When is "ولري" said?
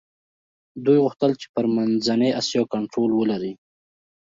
3.15-3.53